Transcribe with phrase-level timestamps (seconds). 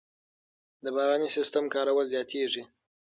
[0.83, 2.63] د باراني سیستم کارول زیاتېږي.